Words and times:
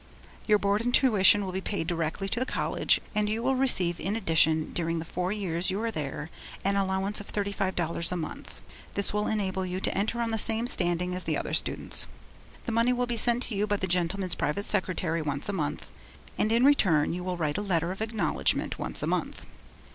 Your 0.47 0.57
board 0.57 0.81
and 0.81 0.91
tuition 0.91 1.45
will 1.45 1.51
be 1.51 1.61
paid 1.61 1.85
directly 1.85 2.27
to 2.29 2.39
the 2.39 2.43
college, 2.47 2.99
and 3.13 3.29
you 3.29 3.43
will 3.43 3.55
receive 3.55 3.99
in 3.99 4.15
addition 4.15 4.73
during 4.73 4.97
the 4.97 5.05
four 5.05 5.31
years 5.31 5.69
you 5.69 5.79
are 5.83 5.91
there, 5.91 6.31
an 6.65 6.75
allowance 6.75 7.19
of 7.19 7.27
thirty 7.27 7.51
five 7.51 7.75
dollars 7.75 8.11
a 8.11 8.17
month. 8.17 8.61
This 8.95 9.13
will 9.13 9.27
enable 9.27 9.63
you 9.63 9.79
to 9.79 9.95
enter 9.95 10.19
on 10.19 10.31
the 10.31 10.39
same 10.39 10.65
standing 10.65 11.13
as 11.13 11.25
the 11.25 11.37
other 11.37 11.53
students. 11.53 12.07
The 12.65 12.71
money 12.71 12.93
will 12.93 13.05
be 13.05 13.15
sent 13.15 13.43
to 13.43 13.55
you 13.55 13.67
by 13.67 13.77
the 13.77 13.85
gentleman's 13.85 14.33
private 14.33 14.65
secretary 14.65 15.21
once 15.21 15.47
a 15.49 15.53
month, 15.53 15.91
and 16.35 16.51
in 16.51 16.65
return, 16.65 17.13
you 17.13 17.23
will 17.23 17.37
write 17.37 17.59
a 17.59 17.61
letter 17.61 17.91
of 17.91 18.01
acknowledgment 18.01 18.79
once 18.79 19.03
a 19.03 19.07
month. 19.07 19.45